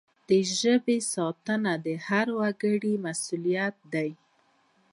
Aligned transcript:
د 0.29 0.31
ژبي 0.59 0.97
ساتنه 1.13 1.73
د 1.85 1.87
هر 2.07 2.27
وګړي 2.39 2.93
مسؤلیت 3.05 3.75
دی. 3.93 4.09